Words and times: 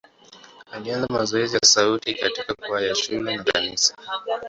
Alianza 0.71 1.07
mazoezi 1.09 1.55
ya 1.55 1.61
sauti 1.65 2.13
katika 2.15 2.53
kwaya 2.67 2.87
ya 2.87 2.95
shule 2.95 3.37
na 3.37 3.43
kanisa. 3.43 3.95